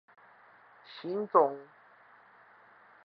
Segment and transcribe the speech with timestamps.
[1.03, 1.59] 姓中